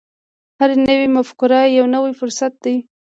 هره 0.59 0.75
نوې 0.89 1.07
مفکوره 1.17 1.59
یو 1.77 1.85
نوی 1.95 2.13
فرصت 2.19 2.53
دی. 2.63 2.75